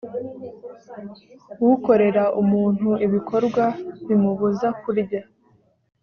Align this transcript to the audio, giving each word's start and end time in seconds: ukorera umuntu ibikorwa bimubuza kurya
ukorera 1.73 2.23
umuntu 2.41 2.89
ibikorwa 3.05 3.63
bimubuza 4.07 4.67
kurya 4.81 5.21